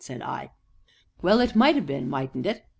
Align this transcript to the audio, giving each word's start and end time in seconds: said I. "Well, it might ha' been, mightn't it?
said 0.03 0.19
I. 0.23 0.49
"Well, 1.21 1.39
it 1.41 1.55
might 1.55 1.77
ha' 1.79 1.85
been, 1.85 2.09
mightn't 2.09 2.47
it? 2.47 2.63